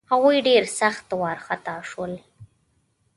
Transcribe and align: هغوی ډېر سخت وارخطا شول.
هغوی 0.11 0.37
ډېر 0.47 0.63
سخت 0.79 1.07
وارخطا 1.21 1.75
شول. 1.89 2.13